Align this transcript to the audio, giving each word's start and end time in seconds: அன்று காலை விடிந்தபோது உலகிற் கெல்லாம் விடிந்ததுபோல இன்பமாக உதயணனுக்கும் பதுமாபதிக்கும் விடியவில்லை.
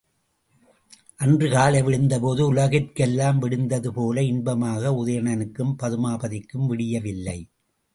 அன்று 1.17 1.47
காலை 1.49 1.81
விடிந்தபோது 1.81 2.41
உலகிற் 2.53 2.89
கெல்லாம் 2.99 3.37
விடிந்ததுபோல 3.37 4.23
இன்பமாக 4.23 5.05
உதயணனுக்கும் 5.05 5.75
பதுமாபதிக்கும் 5.83 6.67
விடியவில்லை. 6.67 7.39